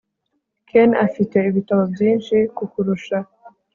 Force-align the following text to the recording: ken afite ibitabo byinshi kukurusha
ken 0.69 0.89
afite 1.07 1.37
ibitabo 1.49 1.83
byinshi 1.93 2.35
kukurusha 2.55 3.17